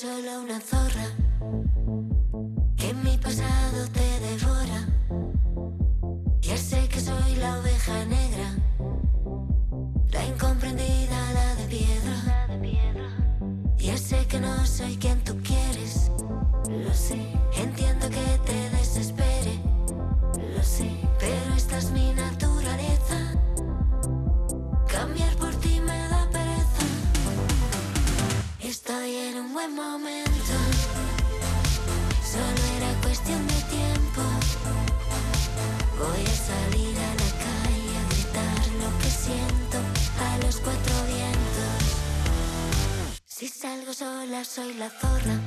[0.00, 1.14] solo una zorra,
[43.92, 45.38] salgo sola soy la zorra.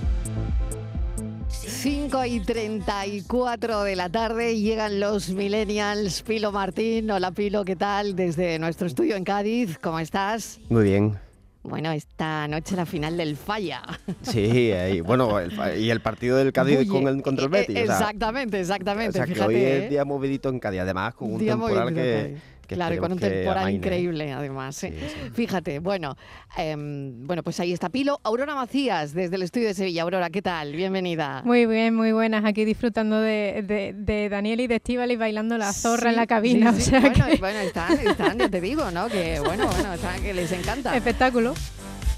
[1.50, 6.22] 5 y 34 de la tarde llegan los millennials.
[6.24, 8.16] Pilo Martín, hola Pilo, ¿qué tal?
[8.16, 10.60] Desde nuestro estudio en Cádiz, ¿cómo estás?
[10.70, 11.18] Muy bien.
[11.64, 13.84] Bueno, esta noche la final del Falla.
[14.24, 17.60] Sí, y bueno, el, y el partido del Cádiz Oye, con el, contra el eh,
[17.60, 17.78] Betis.
[17.78, 19.10] exactamente, exactamente.
[19.10, 19.56] o sea, que fíjate.
[19.56, 19.90] hoy es ¿eh?
[19.90, 22.38] día movidito en Cádiz, además con un Día temporal que.
[22.68, 24.84] Que Claro, y con un temporal increíble, además.
[24.84, 24.94] ¿eh?
[25.00, 25.30] Sí, sí.
[25.34, 26.16] Fíjate, bueno,
[26.58, 28.20] em, bueno, pues ahí está Pilo.
[28.24, 30.04] Aurora Macías, desde el estudio de Sevilla.
[30.04, 30.74] Aurora, ¿qué tal?
[30.74, 31.42] Bienvenida.
[31.46, 32.46] Muy bien, muy buenas.
[32.46, 36.74] Aquí disfrutando de, de, de Daniel y de Estíbaliz bailando la zorra en la cabina.
[36.74, 36.88] sí, sí.
[36.96, 39.08] O sea bueno, que- bueno, están, están, ya te digo, ¿no?
[39.08, 40.96] Que bueno, bueno, están, que les encanta.
[40.96, 41.54] espectáculo.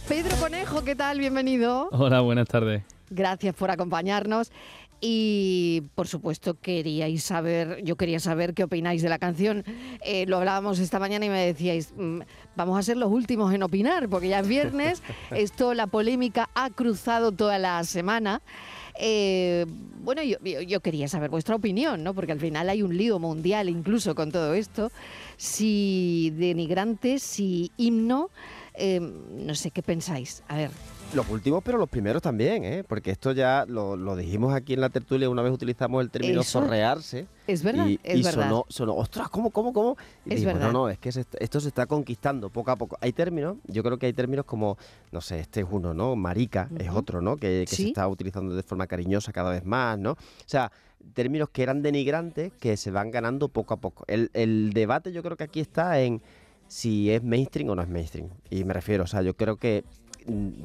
[0.08, 1.18] Pedro Conejo, ¿qué tal?
[1.20, 1.90] Bienvenido.
[1.92, 2.84] Hola, buenas tardes.
[3.10, 4.52] Gracias por acompañarnos.
[5.08, 9.64] Y por supuesto queríais saber, yo quería saber qué opináis de la canción.
[10.04, 12.22] Eh, lo hablábamos esta mañana y me decíais, mm,
[12.56, 15.04] vamos a ser los últimos en opinar, porque ya es viernes.
[15.32, 18.42] Esto, la polémica ha cruzado toda la semana.
[18.98, 19.68] Eh,
[20.04, 22.16] bueno, yo, yo- yo quería saber vuestra opinión, ¿no?
[22.16, 24.92] Porque al final hay un lío mundial incluso con todo esto.
[25.38, 28.32] Si denigrante, si himno,
[28.74, 30.42] eh, no sé qué pensáis.
[30.48, 30.72] A ver,
[31.14, 32.84] Los últimos, pero los primeros también, ¿eh?
[32.86, 36.42] Porque esto ya lo, lo dijimos aquí en la tertulia, una vez utilizamos el término
[36.42, 36.60] Eso.
[36.60, 37.26] zorrearse.
[37.48, 38.44] es verdad, y, es y verdad.
[38.44, 39.96] sonó, sonó, ostras, ¿cómo, cómo, cómo?
[40.26, 40.68] Y Es dijimos, verdad.
[40.74, 42.98] no, no, es que se esto se está conquistando poco a poco.
[43.00, 44.78] Hay términos, yo creo que hay términos como,
[45.14, 46.18] no sé, este es uno, ¿no?
[46.18, 47.38] Marica es otro, ¿no?
[47.38, 47.84] Que, que Sí.
[47.84, 50.12] se está utilizando de forma cariñosa cada vez más, ¿no?
[50.14, 50.70] O sea,
[51.14, 54.04] términos que eran denigrantes que se van ganando poco a poco.
[54.08, 56.22] El, el debate yo creo que aquí está en
[56.68, 58.28] si es mainstream o no es mainstream.
[58.50, 59.84] Y me refiero, o sea, yo creo que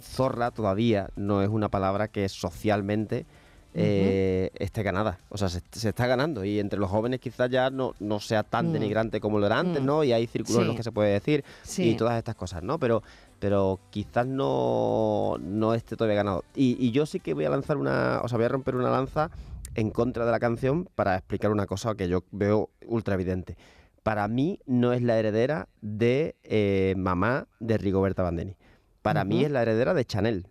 [0.01, 3.27] zorra todavía no es una palabra que socialmente
[3.75, 5.19] eh, esté ganada.
[5.29, 8.43] O sea, se, se está ganando y entre los jóvenes quizás ya no, no sea
[8.43, 8.73] tan Mm.
[8.73, 9.87] denigrante como lo era antes, Mm.
[9.87, 10.03] ¿no?
[10.05, 11.91] Y hay círculos en los que se puede decir Sí.
[11.91, 12.79] y todas estas cosas, ¿no?
[12.81, 13.03] Pero,
[13.39, 16.45] pero quizás no, no esté todavía ganado.
[16.57, 18.91] Y, y yo sí que voy a lanzar una, o sea, voy a romper una
[18.91, 19.31] lanza
[19.77, 23.57] en contra de la canción para explicar una cosa que yo veo ultra evidente.
[24.03, 28.57] Para mí no es la heredera de eh, mamá de Rigoberta Bandini.
[29.03, 30.47] Para mí es la heredera de Chanel.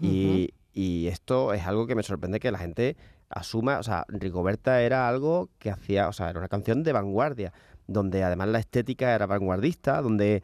[0.00, 2.96] Y, y esto es algo que me sorprende que la gente
[3.28, 7.52] asuma, o sea, Rigoberta era algo que hacía, o sea, era una canción de vanguardia,
[7.86, 10.42] donde además la estética era vanguardista, donde,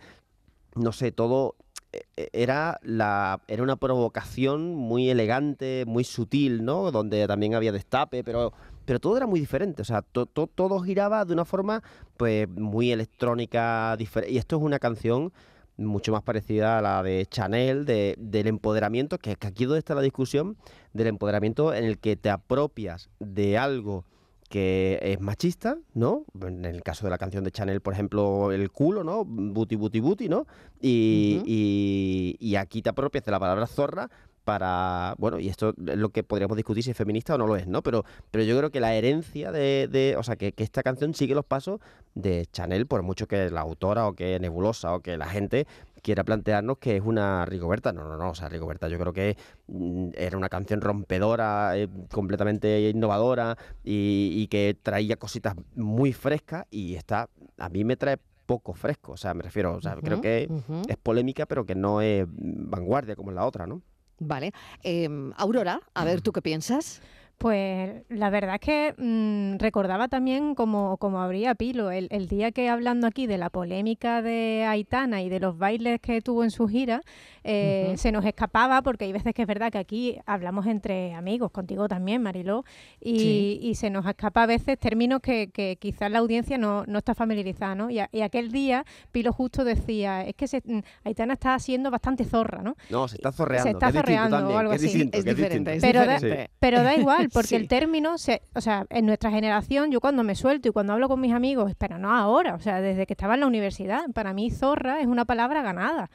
[0.74, 1.56] no sé, todo
[1.92, 6.90] eh, eh, era, la, era una provocación muy elegante, muy sutil, ¿no?
[6.90, 8.52] Donde también había destape, pero,
[8.84, 11.82] pero todo era muy diferente, o sea, to- to- todo giraba de una forma,
[12.16, 14.32] pues, muy electrónica, diferente.
[14.34, 15.32] Y esto es una canción
[15.78, 19.78] mucho más parecida a la de Chanel, de, del empoderamiento, que, que aquí es donde
[19.80, 20.56] está la discusión,
[20.92, 24.04] del empoderamiento en el que te apropias de algo
[24.48, 26.24] que es machista, ¿no?
[26.40, 29.24] En el caso de la canción de Chanel, por ejemplo, el culo, ¿no?
[29.24, 30.46] Booty, booty, booty, ¿no?
[30.80, 34.08] Y, y- y aquí te apropias de la palabra zorra
[34.46, 37.56] para, bueno, y esto es lo que podríamos discutir si es feminista o no lo
[37.56, 37.82] es, ¿no?
[37.82, 41.14] Pero, pero yo creo que la herencia de, de- o sea, que, que esta canción
[41.14, 41.80] sigue los pasos
[42.14, 45.66] de Chanel, por mucho que la autora o que Nebulosa o que la gente
[46.00, 47.92] quiera plantearnos que es una Rigoberta.
[47.92, 49.36] No, no, no, o sea, Rigoberta yo creo que
[49.66, 56.66] mm, era una canción rompedora, eh, completamente innovadora y, y que traía cositas muy frescas
[56.70, 57.28] y está,
[57.58, 60.46] a mí me trae poco fresco, o sea, me refiero, o sea, creo que
[60.88, 63.82] es polémica, pero que no es vanguardia como la otra, ¿no?
[64.18, 64.52] Vale.
[64.82, 67.00] Em, Aurora, a ver, ¿tú qué piensas?
[67.38, 72.50] Pues la verdad es que mm, recordaba también como, como habría Pilo, el, el día
[72.50, 76.50] que hablando aquí de la polémica de Aitana y de los bailes que tuvo en
[76.50, 77.02] su gira,
[77.44, 81.50] eh, se nos escapaba, porque hay veces que es verdad que aquí hablamos entre amigos,
[81.50, 82.64] contigo también, Mariló,
[83.00, 83.58] y, Sí.
[83.60, 87.14] y se nos escapa a veces términos que, que quizás la audiencia no, no está
[87.14, 87.90] familiarizada, ¿no?
[87.90, 91.90] Y, a- y aquel día Pilo justo decía, es que se- mm, Aitana está siendo
[91.90, 92.76] bastante zorra, ¿no?
[92.88, 93.68] No, se está zorreando.
[93.68, 94.84] está que es distinto zorreando o algo así.
[94.86, 95.86] distinto, Es diferente, es distinto.
[95.98, 96.50] Pero da- diferente.
[96.58, 97.54] Pero da igual, porque Sí.
[97.56, 101.08] el término, se, o sea, en nuestra generación, yo cuando me suelto y cuando hablo
[101.08, 104.32] con mis amigos, pero no ahora, o sea, desde que estaba en la universidad, para
[104.32, 106.10] mí zorra es una palabra ganada.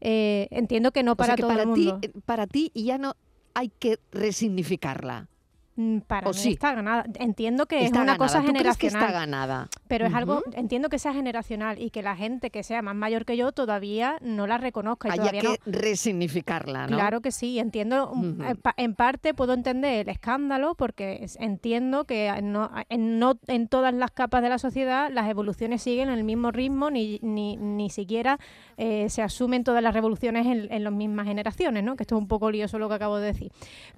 [0.00, 1.98] Eh, entiendo que no para o sea que todo para el mundo.
[2.00, 3.14] ti, para ti ya no
[3.54, 5.28] hay que resignificarla.
[5.76, 6.50] Mm, Para ¿O mí sí?
[6.52, 7.04] está ganada.
[7.18, 8.18] Entiendo que está es una ganada.
[8.18, 9.02] cosa ¿Tú crees que generacional.
[9.02, 9.68] está ganada?
[9.88, 13.24] Pero es algo, entiendo que sea generacional y que la gente que sea más mayor
[13.24, 15.08] que yo todavía no la reconozca.
[15.08, 16.96] Y Haya todavía que no, resignificarla, ¿no?
[16.96, 18.50] Claro que sí, entiendo, un- Ujú.
[18.50, 23.66] en pa- en parte puedo entender el escándalo porque entiendo que no, en, no en
[23.66, 27.56] todas las capas de la sociedad las evoluciones siguen en el mismo ritmo, ni, ni,
[27.56, 28.38] ni siquiera
[28.76, 31.96] eh, se asumen todas las revoluciones en, en las mismas generaciones, ¿no?
[31.96, 33.50] que esto es un poco lioso lo que acabo de decir.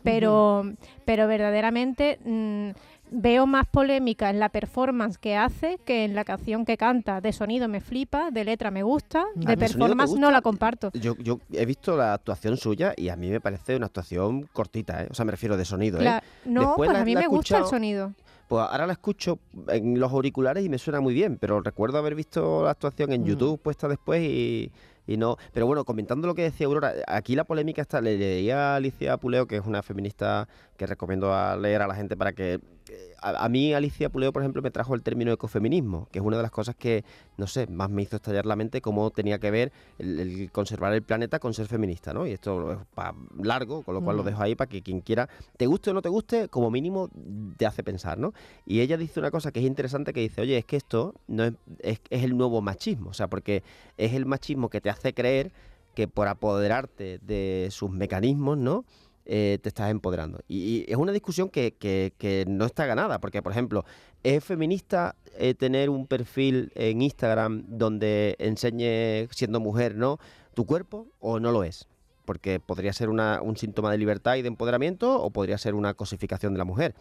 [0.03, 0.65] Pero,
[1.05, 2.71] pero verdaderamente mm,
[3.11, 7.21] veo más polémica en la performance que hace que en la canción que canta.
[7.21, 10.91] De sonido me flipa, de letra me gusta, ¿A de performance no la comparto.
[10.95, 15.05] Yo, yo he visto la actuación suya y a mí me parece una actuación cortita,
[15.05, 15.09] ¿eh?
[15.11, 16.21] O sea, me refiero de sonido, ¿eh?
[16.45, 18.13] No, Después pues la- a mí me gusta el sonido.
[18.49, 22.15] Pues ahora la escucho en los auriculares y me suena muy bien, pero recuerdo haber
[22.15, 23.27] visto la actuación en Mm.
[23.27, 24.71] YouTube puesta después y,
[25.05, 25.37] y no.
[25.53, 29.17] Pero bueno, comentando lo que decía Aurora, aquí la polémica está, le leía a Alicia
[29.17, 30.47] Puleo, que es una feminista
[30.77, 32.55] que recomiendo a leer a la gente para que...
[32.55, 36.25] eh, A, a mí Alicia Puleo, por ejemplo, me trajo el término ecofeminismo, que es
[36.25, 37.05] una de las cosas que,
[37.39, 40.93] no sé, más me hizo estallar la mente cómo tenía que ver el, el conservar
[40.93, 42.27] el planeta con ser feminista, ¿no?
[42.27, 45.29] Y esto es pa- largo, con lo cual lo dejo ahí para que quien quiera,
[45.57, 47.09] te guste o no te guste, como mínimo
[47.57, 48.33] te hace pensar, ¿no?
[48.67, 51.45] Y ella dice una cosa que es interesante, que dice, oye, es que esto no
[51.45, 53.63] es, es, es el nuevo machismo, o sea, porque
[53.97, 55.51] es el machismo que te hace creer
[55.95, 58.85] que por apoderarte de sus mecanismos, ¿no?
[59.29, 60.39] Eh, te estás empoderando.
[60.47, 63.85] Y, es una discusión que, que- no está ganada, porque, por ejemplo,
[64.23, 70.19] ¿es feminista eh, tener un perfil en Instagram donde enseñe, siendo mujer, ¿no?
[70.55, 71.89] tu cuerpo o no lo es?
[72.25, 76.53] Porque podría ser un síntoma de libertad y de empoderamiento o podría ser una cosificación
[76.55, 76.95] de la mujer.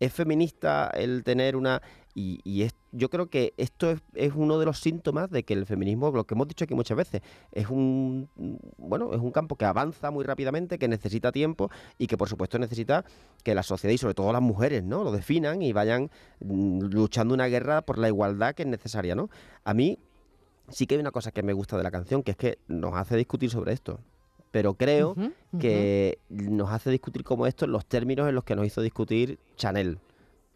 [0.00, 1.82] ¿Es feminista el tener una...
[2.18, 5.52] Y, y es, yo creo que esto es, es uno de los síntomas de que
[5.52, 7.20] el feminismo, lo que hemos dicho aquí muchas veces,
[7.52, 8.30] es un,
[8.78, 12.58] bueno, es un campo que avanza muy rápidamente, que necesita tiempo y que por supuesto
[12.58, 13.04] necesita
[13.44, 15.04] que la sociedad y sobre todo las mujeres, ¿no?
[15.04, 16.10] Lo definan y vayan
[16.40, 19.28] mm, luchando una guerra por la igualdad que es necesaria, ¿no?
[19.64, 19.98] A mí
[20.70, 22.94] sí que hay una cosa que me gusta de la canción, que es que nos
[22.94, 24.00] hace discutir sobre esto.
[24.52, 25.14] Pero creo
[25.60, 29.38] que nos hace discutir como esto en los términos en los que nos hizo discutir
[29.56, 29.98] Chanel,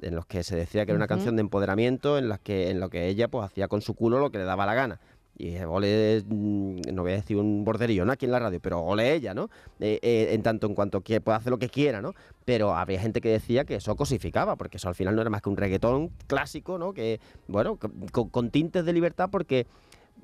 [0.03, 2.81] en los que se decía que era una canción de empoderamiento, en las que en
[2.81, 5.01] lo que ella pues hacía con su culo lo que le daba la gana.
[5.37, 8.13] Y eh, ole, mm, no voy a decir un borderillo, ¿no?
[8.13, 9.49] Aquí en la radio, pero ole ella, ¿no?
[9.81, 12.15] Eh, eh, en tanto en cuanto que puede hacer lo que quiera, ¿no?
[12.45, 15.41] Pero había gente que decía que eso cosificaba, porque eso al final no era más
[15.41, 16.93] que un reggaetón clásico, ¿no?
[16.93, 17.79] Que, bueno,
[18.13, 19.67] con, con tintes de libertad, porque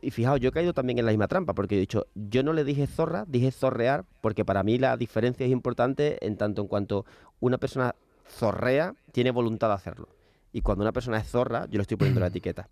[0.02, 2.52] y fijaos, yo he caído también en la misma trampa, porque he dicho, yo no
[2.52, 6.68] le dije zorra, dije zorrear, porque para mí la diferencia es importante en tanto en
[6.68, 7.06] cuanto
[7.40, 7.94] una persona
[8.28, 10.08] zorrea, tiene voluntad de hacerlo.
[10.52, 12.68] Y cuando una persona es zorra, yo le estoy poniendo la etiqueta.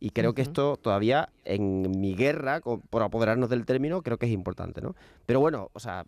[0.00, 4.32] Y creo que esto todavía, en mi guerra, por apoderarnos del término, creo que es
[4.32, 4.96] importante, ¿no?
[5.26, 6.06] Pero bueno, o sea,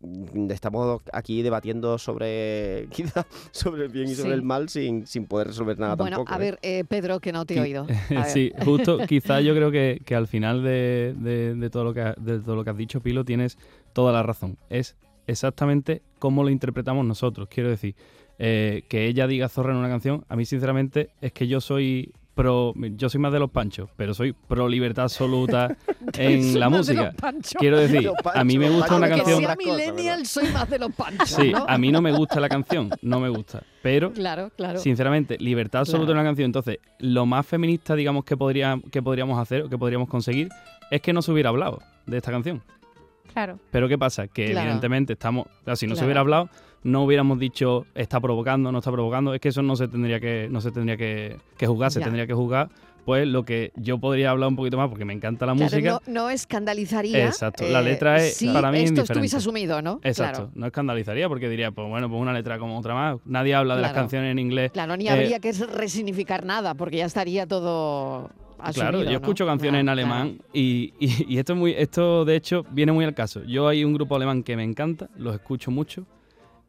[0.00, 4.34] mm, estamos aquí debatiendo sobre, quizá, sobre el bien y sobre Sí.
[4.34, 6.32] el mal sin, sin poder resolver nada bueno, tampoco.
[6.32, 6.40] a ¿eh?
[6.40, 7.86] ver, eh, Pedro, que no te he oído.
[8.28, 12.00] Sí, justo, quizás yo creo que, que al final de, de- de todo lo que,
[12.00, 13.58] ha- de todo lo que has dicho, Pilo, tienes
[13.92, 14.56] toda la razón.
[14.70, 17.46] Es exactamente cómo lo interpretamos nosotros.
[17.50, 17.94] Quiero decir,
[18.38, 22.12] eh, que ella diga zorra en una canción, a mí sinceramente es que yo soy
[22.34, 25.76] pro, yo soy más de los panchos, pero soy pro libertad absoluta
[26.18, 27.14] en la Más de música.
[27.58, 29.38] Quiero decir, a mí me gusta una canción...
[29.40, 31.64] sea millennial, soy más de los panchos, Sí, ¿no?
[31.68, 33.62] a mí no me gusta la canción, no me gusta.
[33.82, 34.80] Pero Claro, claro.
[34.80, 36.12] Sinceramente, libertad absoluta Claro.
[36.12, 36.46] en una canción.
[36.46, 40.48] Entonces, lo más feminista, digamos, que, podría, que podríamos hacer o que podríamos conseguir
[40.90, 42.62] es que no se hubiera hablado de esta canción.
[43.32, 43.58] Claro.
[43.70, 44.26] Pero ¿qué pasa?
[44.28, 44.66] Que Claro.
[44.66, 45.46] evidentemente estamos.
[45.46, 46.48] o sea, si no se hubiera hablado,
[46.84, 49.34] no hubiéramos dicho está provocando, no está provocando.
[49.34, 52.04] Es que eso no se tendría que, no se tendría que, que juzgar, se Ya.
[52.04, 52.68] tendría que juzgar.
[53.04, 56.00] Pues lo que yo podría hablar un poquito más, porque me encanta la Claro, música.
[56.06, 57.26] no, no escandalizaría.
[57.26, 60.00] Exacto, la letra es- para mí es esto estuviese asumido, ¿no?
[60.02, 60.50] Exacto, Claro.
[60.54, 63.18] no escandalizaría porque diría, pues bueno, pues una letra como otra más.
[63.26, 64.72] Nadie habla de las canciones en inglés.
[64.72, 69.16] Claro, ni Eh, habría que resignificar nada, porque ya estaría todo asumido, Claro, yo ¿no?
[69.16, 72.92] escucho canciones en Claro, alemán y, y- y esto es muy, esto de hecho viene
[72.92, 73.42] muy al caso.
[73.44, 76.06] Yo hay un grupo alemán que me encanta, los escucho mucho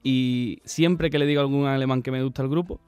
[0.06, 2.80] y siempre que le digo a algún alemán que me gusta el grupo,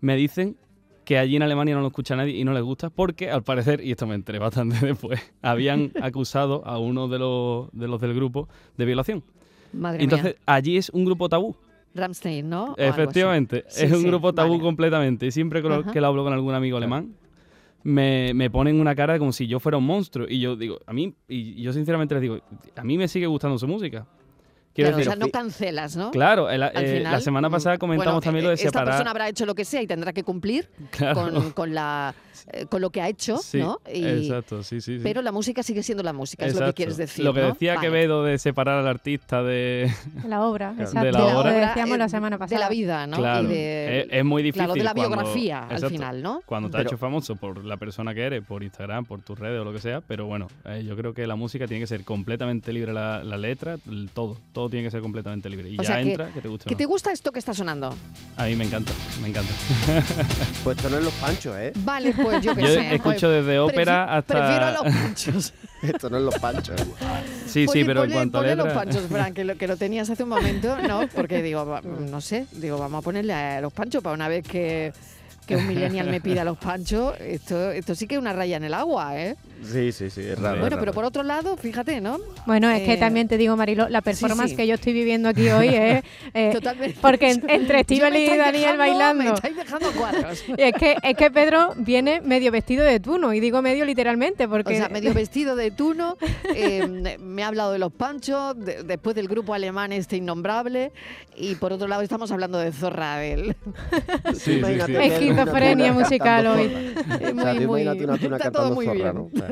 [0.00, 0.56] me dicen
[1.04, 3.80] que allí en Alemania no lo escucha nadie y no les gusta porque al parecer,
[3.84, 8.14] y esto me enteré bastante después, habían acusado a uno de los, de los del
[8.14, 8.48] grupo
[8.78, 9.22] de violación.
[9.74, 10.42] Madre entonces mía.
[10.46, 11.54] allí es un grupo tabú.
[11.94, 12.74] Rammstein, ¿no?
[12.78, 14.62] Efectivamente, Sí, es un sí, grupo tabú vale.
[14.62, 15.26] completamente.
[15.26, 15.92] Y siempre que lo, Ajá.
[15.92, 17.14] que lo hablo con algún amigo alemán,
[17.84, 20.26] me, me ponen una cara como si yo fuera un monstruo.
[20.28, 22.38] Y yo digo, a mí, y yo sinceramente les digo,
[22.74, 24.06] a mí me sigue gustando su música.
[24.76, 26.10] Quiero Claro, o decir, sea, no cancelas, ¿no?
[26.12, 28.54] claro, el- Al eh, final, la semana mm, pasada comentamos bueno, también lo eh, de
[28.56, 28.88] Esta separar.
[28.88, 31.14] persona habrá hecho lo que sea y tendrá que cumplir Claro.
[31.32, 32.14] con, con la,
[32.52, 33.80] eh, con lo que ha hecho, Sí, ¿no?
[33.92, 35.00] Y- exacto, sí, sí, sí.
[35.02, 36.76] Pero la música sigue siendo la música, es lo que Exacto.
[36.76, 37.24] quieres decir.
[37.24, 37.46] Lo que ¿no?
[37.48, 37.86] decía Vale.
[37.88, 39.90] Quevedo de separar al artista de.
[40.28, 41.00] La obra, exacto.
[41.06, 41.52] De la lo obra.
[41.54, 42.58] que decíamos eh, la semana pasada.
[42.58, 43.16] De la vida, ¿no?
[43.16, 44.64] Claro, Y de, es, es muy difícil.
[44.66, 46.42] claro, de la cuando- biografía al exacto, final, ¿no?
[46.44, 49.38] Cuando te has Pero- hecho famoso por la persona que eres, por Instagram, por tus
[49.38, 51.86] redes o lo que sea, pero bueno, eh, yo creo que la música tiene que
[51.86, 54.36] ser completamente libre, la, la letra, el todo,
[54.66, 55.70] todo tiene que ser completamente libre.
[55.70, 56.78] Y O ya sea que- entra, que te guste o ¿Que no.
[56.78, 57.94] te gusta esto que está sonando?
[58.36, 58.92] A mí me encanta,
[59.22, 59.52] me encanta.
[60.64, 61.72] Pues esto no es los panchos, ¿eh?
[61.76, 62.74] Vale, pues yo qué Yo sé.
[62.74, 64.34] pues, escucho desde ópera prefi- hasta...
[64.34, 65.54] Prefiero a los panchos.
[65.82, 66.80] Esto no es los panchos.
[67.46, 68.64] Sí, sí, Ponle- pero en ponle- cuanto a ponle letra...
[68.74, 71.06] los panchos, Fran, que lo, que lo tenías hace un momento, ¿no?
[71.14, 74.92] Porque digo, no sé, digo, vamos a ponerle a los panchos para una vez que,
[75.46, 77.14] que un millennial me pida los panchos.
[77.20, 79.36] Esto, esto sí que es una raya en el agua, ¿eh?
[79.64, 80.60] Sí, sí, sí, es raro.
[80.60, 82.18] bueno, es pero por otro lado, fíjate, ¿no?
[82.46, 84.56] Bueno, es Eh, que también te digo, Marilo, la performance sí.
[84.56, 86.04] que yo estoy viviendo aquí hoy es...
[86.34, 86.98] eh, Totalmente.
[87.00, 87.98] porque en- entre me y
[88.36, 89.24] Daniel dejando- bailando...
[89.24, 90.44] Me estáis dejando cuadros.
[90.58, 94.46] Y es que, es que Pedro viene medio vestido de tuno, y digo medio literalmente,
[94.46, 94.74] porque...
[94.74, 96.16] O sea, medio vestido de tuno,
[96.54, 100.92] eh, me ha hablado de los panchos, de- después del grupo alemán este innombrable,
[101.34, 103.56] y por otro lado estamos hablando de Zorra Abel.
[104.34, 106.94] Sí, sí, Esquizofrenia musical hoy.
[107.34, 107.82] muy, muy-
[108.32, 109.45] está todo muy zorra, bien.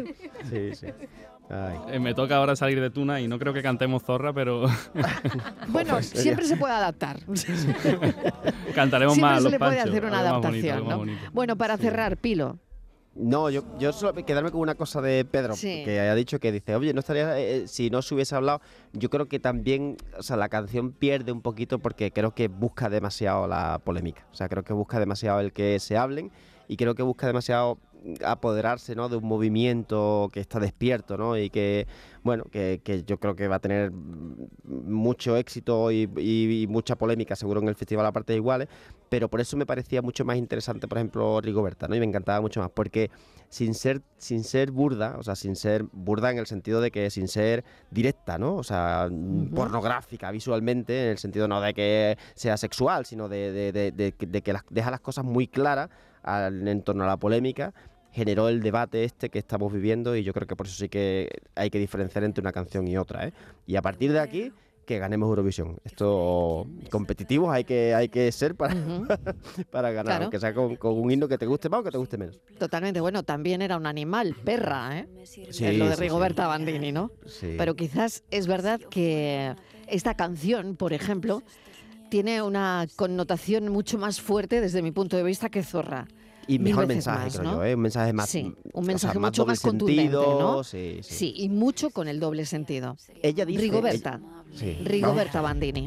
[1.90, 4.64] Eh, me toca ahora salir de Tuna y no creo que cantemos Zorra, pero
[5.68, 7.18] Bueno, siempre se puede adaptar.
[8.74, 11.18] cantaremos Siempre más se los le puede hacer una bonito, adaptación.
[11.32, 12.58] Bueno, para cerrar, Pilo.
[13.16, 15.82] No, yo, yo solo quedarme con una cosa de Pedro, Sí.
[15.84, 18.60] que haya dicho que dice, oye, no estaría, eh, si no se hubiese hablado,
[18.92, 22.88] yo creo que también, o sea, la canción pierde un poquito porque creo que busca
[22.88, 26.32] demasiado la polémica, o sea, creo que busca demasiado el que se hablen
[26.66, 27.78] y creo que busca demasiado
[28.25, 29.08] apoderarse, ¿no?
[29.08, 31.37] De un movimiento que está despierto, ¿no?
[31.38, 31.87] Y que,
[32.23, 33.92] bueno, que, que yo creo que va a tener
[34.64, 38.68] mucho éxito y, y- y mucha polémica seguro en el festival a partes iguales,
[39.08, 41.94] pero por eso me parecía mucho más interesante, por ejemplo, Rigoberta, ¿no?
[41.94, 43.11] Y me encantaba mucho más, porque
[43.49, 47.08] sin ser, sin ser burda, o sea, sin ser burda en el sentido de que
[47.11, 48.56] sin ser directa, ¿no?
[48.56, 49.08] O sea,
[49.54, 54.14] pornográfica visualmente, en el sentido no de que sea sexual, sino de, de- de- de-
[54.18, 55.90] de que las- deja las cosas muy claras
[56.23, 57.73] al- en torno a la polémica,
[58.14, 61.28] generó el debate este que estamos viviendo y yo creo que por eso sí que
[61.56, 63.33] hay que diferenciar entre una canción y otra, ¿eh?
[63.66, 64.52] Y a partir de aquí
[64.87, 65.78] que ganemos Eurovisión.
[65.83, 68.75] Esto competitivos hay que hay que ser para,
[69.71, 70.25] para ganar, Claro.
[70.25, 72.38] aunque sea con, con un himno que te guste más o que te guste menos.
[72.59, 73.00] Totalmente.
[73.00, 75.09] Bueno, también era un animal, perra, ¿eh?
[75.25, 76.00] Sí, Es lo de sí, sí.
[76.02, 77.11] Rigoberta Bandini, ¿no?
[77.26, 77.54] Sí.
[77.56, 79.54] Pero quizás es verdad que
[79.88, 81.42] esta canción, por ejemplo,
[82.11, 86.06] tiene una connotación mucho más fuerte desde mi punto de vista que Zorra.
[86.48, 87.56] Y mejor mensaje, más, creo ¿no?
[87.56, 87.74] yo, ¿eh?
[87.74, 88.28] Un mensaje más...
[88.28, 90.64] Sí, un o sea, mensaje más mucho doble más contundente, sentido, ¿no?
[90.64, 91.14] Sí, sí.
[91.14, 92.96] Sí, y mucho con el doble sentido.
[93.22, 93.60] Ella dice...
[93.62, 94.20] Rigoberta.
[94.20, 94.78] ella- sí.
[94.84, 95.86] Rigoberta Bandini.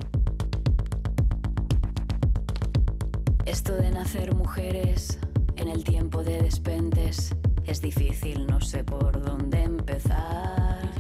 [3.46, 5.20] Esto de nacer mujeres
[5.56, 7.34] en el tiempo de despentes
[7.66, 10.92] es difícil, no sé por dónde empezar.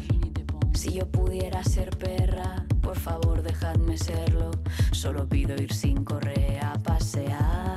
[0.73, 4.51] Si yo pudiera ser perra, por favor dejadme serlo.
[4.91, 7.76] Solo pido ir sin correa a pasear.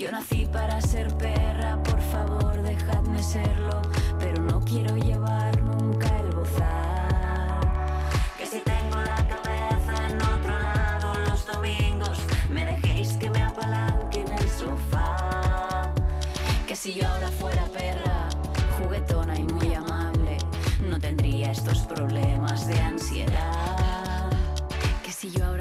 [0.00, 3.82] Yo nací para ser perra, por favor dejadme serlo.
[4.18, 7.60] Pero no quiero llevar nunca el bozal.
[8.38, 14.22] Que si tengo la cabeza en otro lado los domingos, me dejéis que me apalanque
[14.22, 15.92] en el sofá.
[16.66, 18.30] Que si yo ahora fuera perra,
[18.78, 20.38] juguetona y muy amable,
[20.88, 24.30] no tendría estos problemas de ansiedad.
[25.04, 25.59] Que si yo ahora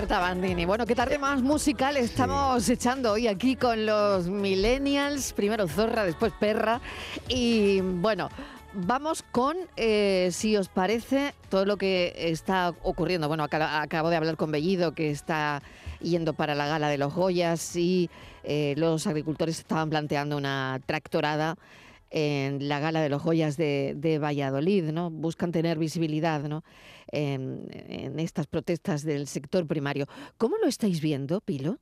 [0.00, 0.04] sí.
[0.06, 0.64] Rigoberta Bandini.
[0.64, 5.32] Bueno, qué tarde más musical estamos echando hoy aquí con los millennials.
[5.32, 6.80] Primero Zorra, después Perra.
[7.28, 8.28] Y bueno,
[8.74, 13.28] vamos con, eh, si os parece, todo lo que está ocurriendo.
[13.28, 15.62] Bueno, aca- acabo de hablar con Bellido, que está
[16.00, 18.08] yendo para la gala de los Goyas y
[18.44, 21.56] eh, los agricultores estaban planteando una tractorada
[22.10, 25.10] en la gala de los Goyas de, de Valladolid, ¿no?
[25.10, 26.62] Buscan tener visibilidad, ¿no?
[27.12, 30.06] En, en estas protestas del sector primario.
[30.36, 31.78] ¿Cómo lo estáis viendo, Pilo?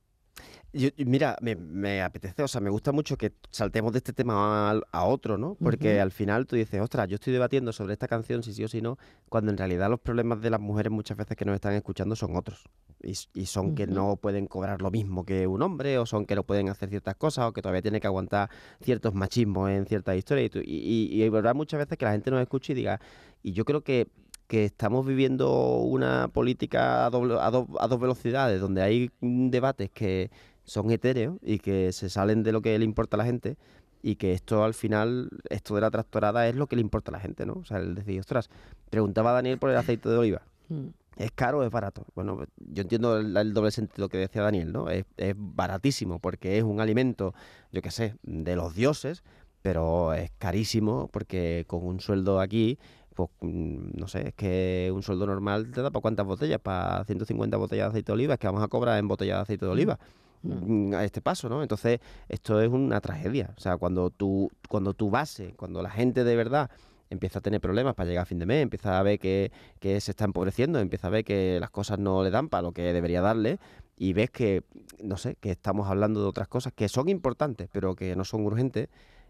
[0.73, 4.69] Yo- mira, me, me apetece, o sea, me gusta mucho que saltemos de este tema
[4.69, 5.55] a, a otro, ¿no?
[5.55, 8.67] Porque al final tú dices, ostras, yo estoy debatiendo sobre esta canción, si sí o
[8.67, 8.97] si no,
[9.29, 12.35] cuando en realidad los problemas de las mujeres muchas veces que nos están escuchando son
[12.35, 12.65] otros.
[13.01, 16.43] Y, son que no pueden cobrar lo mismo que un hombre, o son que no
[16.43, 18.49] pueden hacer ciertas cosas, o que todavía tienen que aguantar
[18.81, 20.47] ciertos machismos en ciertas historias.
[20.47, 22.99] Y, tú- y, y- y habrá muchas veces que la gente nos escuche y diga,
[23.41, 24.07] y yo creo que
[24.47, 29.89] que estamos viviendo una política a, doble- a do- a dos velocidades, donde hay debates
[29.91, 30.31] que
[30.63, 33.57] son etéreos y que se salen de lo que le importa a la gente
[34.03, 37.13] y que esto al final, esto de la tractorada es lo que le importa a
[37.13, 37.53] la gente, ¿no?
[37.53, 38.49] O sea, el decir, ostras,
[38.89, 40.41] preguntaba Daniel por el aceite de oliva.
[40.69, 40.87] Mm.
[41.17, 42.05] ¿Es caro o es barato?
[42.13, 44.89] Bueno, yo entiendo el, el doble sentido que decía Daniel, ¿no?
[44.89, 47.33] Es, es baratísimo porque es un alimento,
[47.71, 49.23] yo qué sé, de los dioses,
[49.63, 52.77] pero es carísimo porque con un sueldo aquí,
[53.17, 57.03] pues mm, no sé, es que un sueldo normal te da para cuántas botellas, para
[57.03, 59.65] 150 botellas de aceite de oliva, es que vamos a cobrar en botellas de aceite
[59.65, 59.99] de oliva.
[60.43, 61.63] mm, a este paso, ¿no?
[61.63, 63.55] Entonces, esto es una tragedia.
[63.57, 66.69] O sea, cuando tu, cuando tu base, cuando la gente de verdad
[67.09, 69.99] empieza a tener problemas para llegar a fin de mes, empieza a ver que, que
[69.99, 72.93] se está empobreciendo, empieza a ver que las cosas no le dan para lo que
[72.93, 73.57] debería darle
[73.97, 74.61] y ves que,
[75.01, 78.45] no sé, que estamos hablando de otras cosas que son importantes, pero que no son
[78.45, 78.89] urgentes,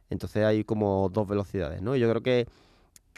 [0.10, 1.96] entonces hay como dos velocidades, ¿no?
[1.96, 2.48] Y yo creo que,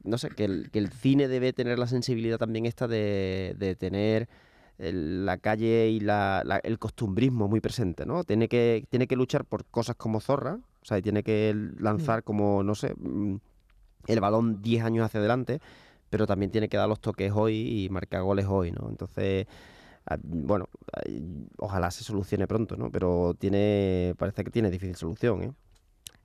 [0.03, 3.75] no sé, que el, que el cine debe tener la sensibilidad también esta de, de
[3.75, 4.27] tener
[4.77, 8.23] el- la calle y la- la- el costumbrismo muy presente, ¿no?
[8.23, 12.23] Tiene que, tiene que luchar por cosas como Zorra, o sea, y tiene que lanzar
[12.23, 13.35] como, no sé, mm,
[14.07, 15.59] el balón 10 años hacia adelante,
[16.09, 18.87] pero también tiene que dar los toques hoy y marcar goles hoy, ¿no?
[18.89, 19.45] Entonces,
[20.05, 20.69] ah, bueno,
[21.57, 22.89] ojalá se solucione pronto, ¿no?
[22.89, 25.51] Pero tiene, parece que tiene difícil solución, ¿eh?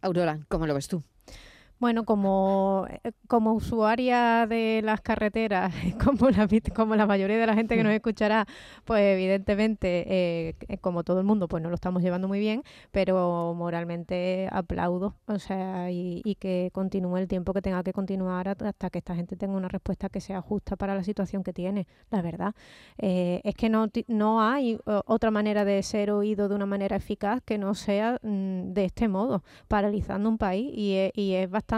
[0.00, 1.02] Aurora, ¿cómo lo ves tú?
[1.84, 5.70] Bueno, como, eh, como usuaria de las carreteras,
[6.02, 8.46] como la, como la mayoría de la gente que nos escuchará,
[8.86, 12.62] pues evidentemente, eh, que como todo el mundo, pues no lo estamos llevando muy bien,
[12.90, 18.48] pero moralmente aplaudo, o sea, y, y que continúe el tiempo que tenga que continuar
[18.48, 21.86] hasta que esta gente tenga una respuesta que sea justa para la situación que tiene,
[22.10, 22.54] la verdad.
[22.96, 27.42] Eh, es que no, no hay otra manera de ser oído de una manera eficaz
[27.44, 31.73] que no sea mm, de este modo paralizando un país y e- y es, bastante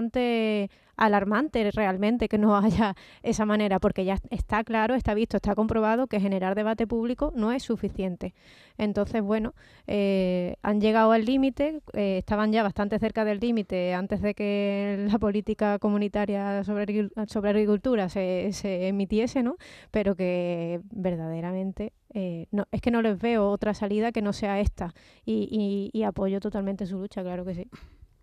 [0.97, 6.07] alarmante realmente que no haya esa manera, porque ya está claro, está visto, está comprobado
[6.07, 8.35] que generar debate público no es suficiente.
[8.79, 9.55] Entonces, bueno,
[9.87, 15.07] eh, han llegado al límite, eh, estaban ya bastante cerca del límite antes de que
[15.11, 19.57] la política comunitaria sobre, sobre agricultura se, se emitiese, ¿no?
[19.91, 24.61] Pero que verdaderamente eh, no, es que no les veo otra salida que no sea
[24.61, 27.69] esta y, y- y apoyo totalmente su lucha, claro que sí.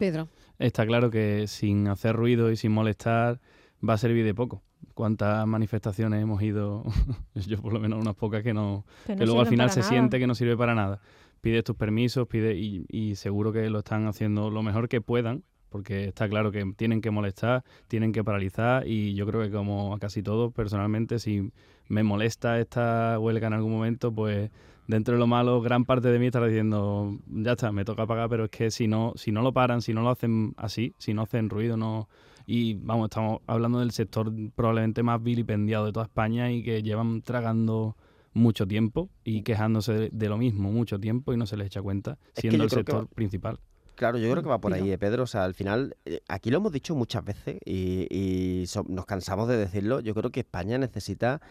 [0.04, 0.28] Pedro.
[0.60, 3.40] Está claro que sin hacer ruido y sin molestar
[3.88, 4.62] va a servir de poco.
[4.96, 6.84] ¿Cuántas manifestaciones hemos ido?
[7.48, 9.80] Yo por lo menos unas pocas que no, Que, que no luego al final se
[9.80, 9.90] nada.
[9.90, 11.00] siente que no sirve para nada.
[11.40, 15.44] Pides tus permisos, pide y, y seguro que lo están haciendo lo mejor que puedan,
[15.70, 19.94] porque está claro que tienen que molestar, tienen que paralizar y yo creo que como
[19.96, 21.50] a casi todos, personalmente, si
[21.88, 24.52] me molesta esta huelga en algún momento, pues
[24.88, 28.30] dentro de lo malo, gran parte de mí estará diciendo, ya está, me toca pagar,
[28.30, 31.14] pero es que si no, si no lo paran, si no lo hacen así, si
[31.14, 32.10] no hacen ruido, no...
[32.46, 37.22] Y vamos, estamos hablando del sector probablemente más vilipendiado de toda España y que llevan
[37.22, 37.96] tragando
[38.34, 41.82] mucho tiempo y quejándose de, de lo mismo mucho tiempo y no se les echa
[41.82, 43.60] cuenta, Es que siendo el que sector va- principal.
[43.96, 45.24] Claro, yo creo que va por ahí, eh, Pedro.
[45.24, 49.06] O sea, al final, eh, aquí lo hemos dicho muchas veces y, y so- nos
[49.06, 50.00] cansamos de decirlo.
[50.02, 51.42] Yo creo que España necesita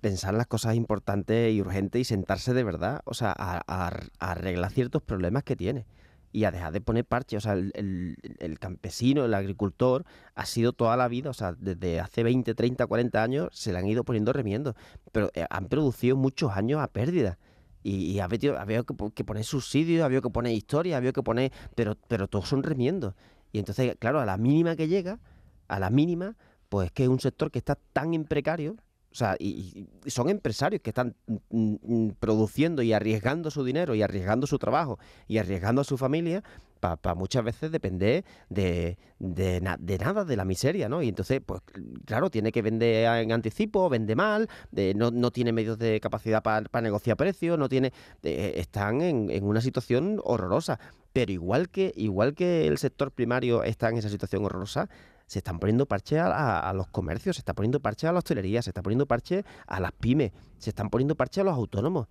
[0.00, 3.86] pensar en las cosas importantes y urgentes y sentarse de verdad, o sea, a, a
[3.86, 5.86] ar- a arreglar ciertos problemas que tiene
[6.32, 7.38] y a dejar de poner parches.
[7.38, 11.52] O sea, el, el- el campesino, el agricultor, ha sido toda la vida, o sea,
[11.58, 14.74] desde hace 20, 30, 40 años se le han ido poniendo remiendos,
[15.12, 17.38] pero eh, han producido muchos años a pérdida.
[17.84, 21.12] Y, ha habido, ha habido que poner subsidios, ha habido que poner historia, ha habido
[21.14, 21.52] que poner.
[21.74, 23.14] Pero, pero todos son remiendos.
[23.52, 25.20] Y entonces, claro, a la mínima que llega,
[25.68, 26.36] a la mínima,
[26.68, 28.76] pues es que es un sector que está tan en precario.
[29.18, 31.16] O sea, y, son empresarios que están
[31.50, 35.98] mm, mm, produciendo y arriesgando su dinero y arriesgando su trabajo y arriesgando a su
[35.98, 36.44] familia
[36.78, 41.02] para muchas veces depender de, de, na- de nada, de la miseria, ¿no?
[41.02, 41.62] Y entonces, pues
[42.04, 46.40] claro, tiene que vender en anticipo, vende mal, de- no, no tiene medios de capacidad
[46.40, 47.92] para negociar precios, no tiene...
[48.22, 50.78] eh, están en, en una situación horrorosa.
[51.12, 54.88] Pero igual que, igual que el sector primario está en esa situación horrorosa,
[55.28, 58.70] se están poniendo parches a, los comercios, se está poniendo parches a la hostelería, se
[58.70, 62.08] está poniendo parches a las pymes, se están poniendo parches a los autónomos.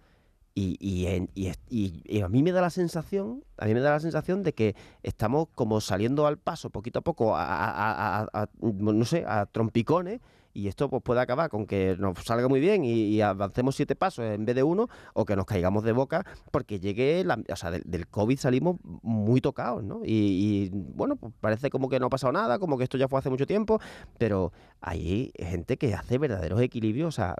[0.53, 3.91] Y, y, en- y y- a mí me da la sensación, a mí me da
[3.91, 9.25] la sensación de que estamos como saliendo al paso poquito a poco, a- no sé,
[9.27, 10.21] a trompicones,
[10.57, 14.25] y esto pues puede acabar con que nos salga muy bien y, avancemos siete pasos
[14.25, 17.69] en vez de uno, o que nos caigamos de boca porque llegue, la, o sea,
[17.69, 20.01] del, COVID salimos muy tocados, ¿no?
[20.03, 23.19] Y, bueno, pues parece como que no ha pasado nada, como que esto ya fue
[23.19, 23.79] hace mucho tiempo,
[24.17, 27.35] pero hay gente que hace verdaderos equilibrios, o sea,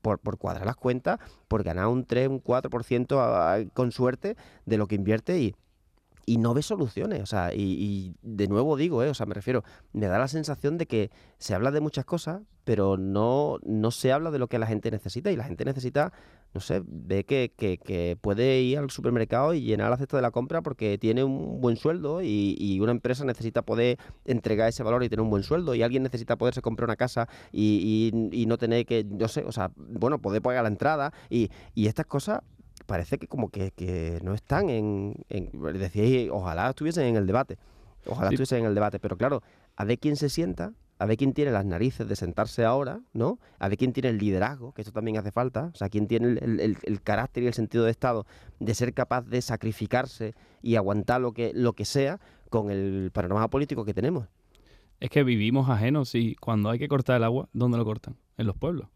[0.00, 4.36] por, por cuadrar las cuentas, por ganar un 3, un 4% a- a- con suerte
[4.64, 5.56] de lo que invierte y,
[6.30, 7.20] y no ve soluciones.
[7.22, 9.08] O sea, y, de nuevo digo, ¿eh?
[9.10, 12.42] o sea, me refiero, me da la sensación de que se habla de muchas cosas,
[12.64, 16.12] pero no, no se habla de lo que la gente necesita y la gente necesita,
[16.54, 20.22] no sé, ve que, que, que puede ir al supermercado y llenar la cesta de
[20.22, 24.84] la compra porque tiene un buen sueldo y, y una empresa necesita poder entregar ese
[24.84, 28.42] valor y tener un buen sueldo y alguien necesita poderse comprar una casa y, y-
[28.42, 31.86] y no tener que, no sé, o sea, bueno, poder pagar la entrada y, y
[31.88, 32.42] estas cosas
[32.90, 37.56] parece que como que, que no están en, en decíais, ojalá estuviesen en el debate,
[38.06, 38.34] ojalá Sí.
[38.34, 39.42] estuviesen en el debate, pero claro,
[39.76, 43.38] a ver quién se sienta, a ver quién tiene las narices de sentarse ahora, ¿no?
[43.60, 46.26] A ver quién tiene el liderazgo, que esto también hace falta, o sea, quién tiene
[46.32, 48.26] el, el- el- el carácter y el sentido de Estado
[48.58, 52.18] de ser capaz de sacrificarse y aguantar lo que, lo que sea
[52.50, 54.26] con el panorama político que tenemos.
[54.98, 58.16] Es que vivimos ajenos y cuando hay que cortar el agua, ¿dónde lo cortan?
[58.36, 58.88] En los pueblos.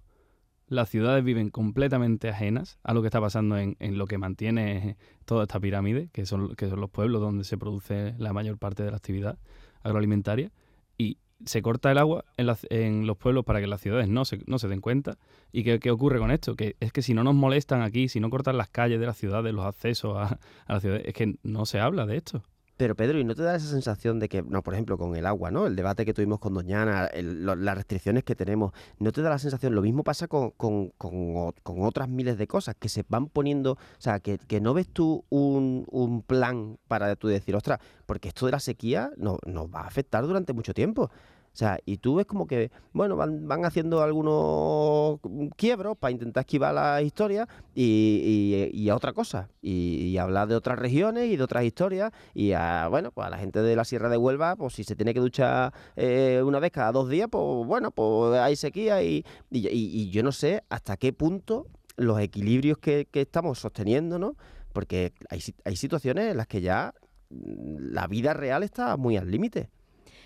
[0.66, 5.42] Las ciudades viven completamente ajenas a lo que está pasando en, lo que mantiene toda
[5.42, 8.90] esta pirámide, que son, que son los pueblos donde se produce la mayor parte de
[8.90, 9.38] la actividad
[9.82, 10.52] agroalimentaria.
[10.96, 14.40] Y se corta el agua en, en los pueblos para que las ciudades no se,
[14.46, 15.18] no se den cuenta.
[15.52, 16.56] ¿Y qué, qué ocurre con esto?
[16.56, 19.18] Que es que si no nos molestan aquí, si no cortan las calles de las
[19.18, 22.42] ciudades, los accesos a, a las ciudades, es que no se habla de esto.
[22.76, 25.26] Pero Pedro, ¿y no te da esa sensación de que, no, por ejemplo, con el
[25.26, 25.66] agua, ¿no?
[25.66, 29.30] El debate que tuvimos con Doñana, el- lo- las restricciones que tenemos, ¿no te da
[29.30, 29.76] la sensación?
[29.76, 33.72] Lo mismo pasa con, con- con con otras miles de cosas que se van poniendo,
[33.72, 38.28] o sea, que, que no ves tú un, un plan para tú decir, ostras, porque
[38.28, 41.10] esto de la sequía no- nos va a afectar durante mucho tiempo.
[41.54, 45.20] O sea, y tú ves como que, bueno, van, van haciendo algunos
[45.56, 49.48] quiebros para intentar esquivar la historia y, y- a otra cosa.
[49.62, 52.10] Y, y hablar de otras regiones y de otras historias.
[52.34, 54.96] Y a, bueno, pues a la gente de la Sierra de Huelva, pues si se
[54.96, 59.24] tiene que duchar eh, una vez cada dos días, pues bueno, pues hay sequía y,
[59.50, 64.34] y- yo no sé hasta qué punto los equilibrios que, que estamos sosteniendo, ¿no?
[64.72, 66.92] Porque hay, hay situaciones en las que ya
[67.30, 69.70] mm, la vida real está muy al límite.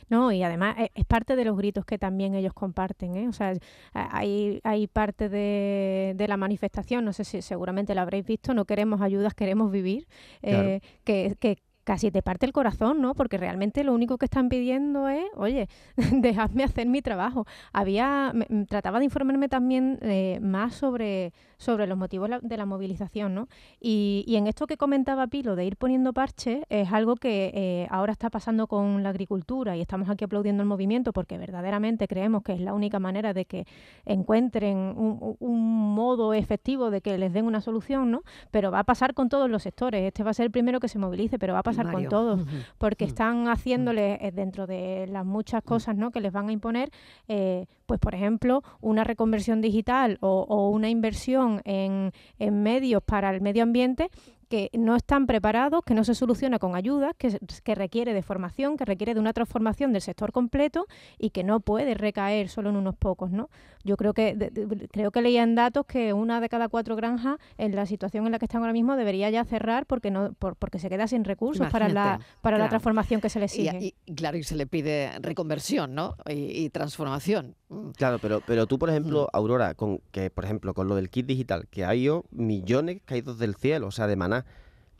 [0.09, 3.29] No, y además e- es parte de los gritos que también ellos comparten, ¿eh?
[3.29, 3.53] O sea,
[3.93, 8.65] hay, hay parte de, de la manifestación, no sé si seguramente lo habréis visto, no
[8.65, 10.07] queremos ayudas, queremos vivir,
[10.41, 10.75] Claro.
[10.77, 13.15] eh, que, que casi te parte el corazón, ¿no?
[13.15, 15.71] Porque realmente lo único que están pidiendo es, oye,
[16.13, 17.47] dejadme hacer mi trabajo.
[17.73, 22.67] Había, me- me trataba de informarme también eh, más sobre, sobre los motivos de la
[22.67, 23.49] movilización, ¿no?
[23.81, 28.13] Y, en esto que comentaba Pilo de ir poniendo parches, es algo que eh, ahora
[28.13, 32.53] está pasando con la agricultura y estamos aquí aplaudiendo el movimiento porque verdaderamente creemos que
[32.53, 33.65] es la única manera de que
[34.05, 38.23] encuentren un modo efectivo de que les den una solución, ¿no?
[38.51, 40.03] Pero va a pasar con todos los sectores.
[40.07, 42.09] Este va a ser el primero que se movilice, pero va a pasar con Mario.
[42.09, 42.41] todos
[42.79, 46.11] porque están haciéndole eh, dentro de las muchas cosas ¿no?
[46.11, 46.91] que les van a imponer,
[47.29, 53.31] eh, pues por ejemplo, una reconversión digital o, o una inversión en, en medios para
[53.31, 54.11] el medio ambiente
[54.49, 58.23] que no están preparados, que no se soluciona con ayudas, que, se- que requiere de
[58.23, 60.87] formación, que requiere de una transformación del sector completo
[61.19, 63.51] y que no puede recaer solo en unos pocos, ¿no?
[63.85, 66.97] Yo creo que de- de- creo que leía en datos que una de cada cuatro
[66.97, 70.33] granjas en la situación en la que están ahora mismo debería ya cerrar porque no
[70.33, 73.69] por- porque se queda sin recursos para la para la transformación que se les Y,
[73.69, 73.85] exige.
[73.87, 76.17] y- y claro, y se le pide reconversión, ¿no?
[76.29, 77.55] Y, y transformación.
[77.69, 77.91] Mm.
[77.91, 81.27] Claro, pero, pero tú, por ejemplo, Aurora, con que por ejemplo con lo del kit
[81.27, 84.38] digital, que ha ido millones caídos del cielo, o sea, de maná.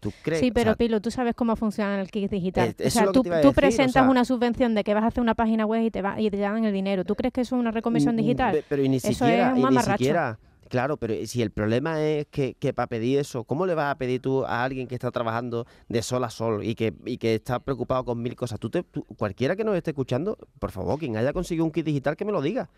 [0.01, 0.41] ¿Tú crees?
[0.41, 2.69] Sí, o pero sea, Pilo, tú sabes cómo funciona el kit digital.
[2.79, 5.21] Eh, o sea, tú, decir, o presentas sea- una subvención de que vas a hacer
[5.21, 7.05] una página web y te, va, y te dan el dinero.
[7.05, 8.53] ¿Tú crees que eso es una reconversión digital?
[8.53, 10.39] pe- Pero y ni Eso siquiera, y ni siquiera.
[10.69, 13.97] Claro, pero si el problema es que, que para pedir eso, ¿cómo le vas a
[13.97, 17.35] pedir tú a alguien que está trabajando de sol a sol y que, y que
[17.37, 18.61] está preocupado con mil cosas?
[18.61, 21.87] Tú te, tú- cualquiera que nos esté escuchando, por favor, quien haya conseguido un kit
[21.87, 22.69] digital, que me lo diga.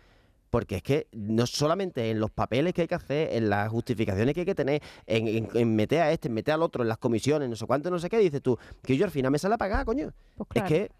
[0.51, 4.35] Porque es que no solamente en los papeles que hay que hacer, en las justificaciones
[4.35, 6.89] que hay que tener, en, en- en meter a este, en meter al otro, en
[6.89, 9.39] las comisiones, no sé cuánto, no sé qué, dices tú, que yo al final me
[9.39, 10.11] sale a pagar, coño.
[10.37, 10.67] Pues claro.
[10.67, 10.91] Es que...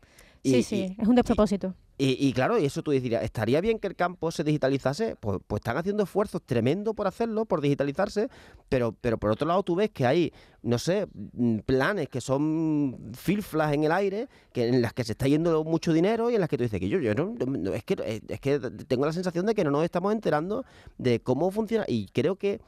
[0.43, 1.75] y- sí, y- sí, es un despropósito.
[1.97, 5.15] y, y claro, y eso tú dirías, ¿estaría bien que el campo se digitalizase?
[5.17, 8.27] Pues, pues están haciendo esfuerzos tremendos por hacerlo, por digitalizarse,
[8.69, 13.11] pero, pero por otro lado tú ves que hay, no sé, mm, planes que son
[13.13, 16.39] filflas en el aire, que en las que se está yendo mucho dinero y en
[16.41, 19.05] las que tú dices que yo, yo no, no- es que es, es que tengo
[19.05, 20.65] la sensación de que no nos estamos enterando
[20.97, 22.61] de cómo funciona y creo que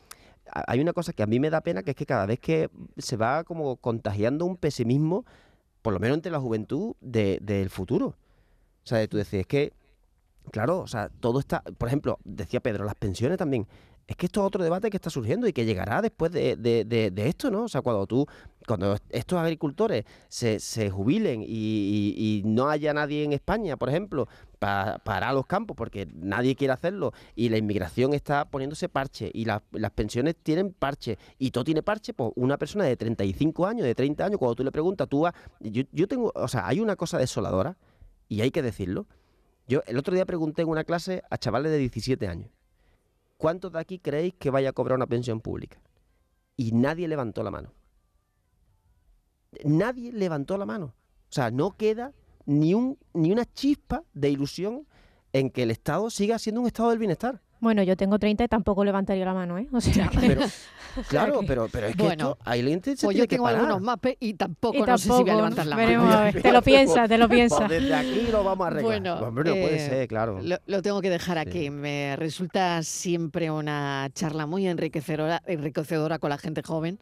[0.46, 2.70] hay una cosa que a mí me da pena, que es que cada vez que
[2.98, 5.26] se va como contagiando un pesimismo,
[5.84, 8.08] por lo menos entre la juventud, de- del futuro.
[8.08, 9.74] O sea, tú decís, es que,
[10.52, 13.68] claro, o sea, todo está, por ejemplo, decía Pedro, las pensiones también.
[14.08, 17.28] Es que esto es otro debate que está surgiendo y que llegará después de, de-
[17.28, 17.64] esto, ¿no?
[17.64, 18.26] O sea, cuando tú,
[18.68, 24.28] cuando estos agricultores se, jubilen y, no haya nadie en España, por ejemplo,
[24.60, 29.46] para parar los campos, porque nadie quiere hacerlo, y la inmigración está poniéndose parche, y
[29.46, 33.86] la- las pensiones tienen parche, y todo tiene parche, pues una persona de 35 años,
[33.86, 36.80] de 30 años, cuando tú le preguntas, tú vas, yo, yo tengo, o sea, hay
[36.82, 37.78] una cosa desoladora,
[38.28, 39.08] y hay que decirlo.
[39.68, 42.50] Yo el otro día pregunté en una clase a chavales de 17 años,
[43.44, 45.78] ¿cuántos de aquí creéis que vaya a cobrar una pensión pública?
[46.56, 47.74] Y nadie levantó la mano.
[49.66, 50.86] Nadie levantó la mano.
[50.86, 52.14] O sea, no queda
[52.46, 54.88] ni, un, ni una chispa de ilusión
[55.34, 57.42] en que el Estado siga siendo un estado del bienestar.
[57.64, 59.68] Bueno, yo tengo 30 y tampoco levantaría la mano, ¿eh?
[59.72, 60.42] O sea, que- Pero,
[61.08, 63.46] claro, pero, pero es que Bueno, esto, hay gente se Pues tiene yo que tengo
[63.46, 63.62] parar.
[63.72, 66.18] algunos pe- y tampoco, y no sé si voy a levantar la veremos mano.
[66.20, 67.60] a ver, te lo piensas, te lo piensas.
[67.68, 68.86] Pues desde aquí lo vamos a arreglar.
[68.86, 70.40] Bueno, Hombre, no puede eh, ser, claro.
[70.44, 71.50] Lo, lo tengo que dejar Sí.
[71.50, 71.70] aquí.
[71.70, 77.00] Me resulta siempre una charla muy enriquecedora, enriquecedora con la gente joven,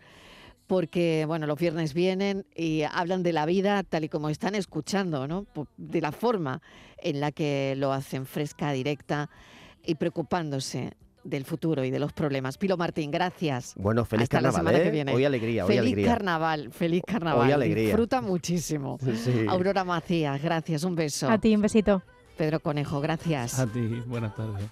[0.68, 5.28] porque bueno, los viernes vienen y hablan de la vida tal y como están escuchando,
[5.28, 5.48] ¿no?
[5.78, 6.62] De la forma
[6.98, 9.30] en la que lo hacen fresca, directa
[9.86, 12.58] y preocupándose del futuro y de los problemas.
[12.58, 13.74] Pilo Martín, gracias.
[13.78, 14.92] Bueno, feliz Hasta la carnaval, semana que ¿eh?
[14.92, 15.14] viene.
[15.14, 16.08] Hoy alegría, hoy feliz alegría.
[16.08, 17.52] carnaval, feliz carnaval.
[17.52, 17.84] alegría.
[17.86, 18.98] Disfruta muchísimo.
[19.24, 19.46] Sí.
[19.48, 21.30] Aurora Macías, gracias, un beso.
[21.30, 22.02] A ti, un besito.
[22.38, 23.60] Pedro Conejo, gracias.
[23.60, 24.64] A ti, buenas tardes.